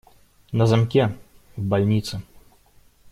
На 0.51 0.65
замке, 0.65 1.15
в 1.55 1.61
больнице. 1.61 2.23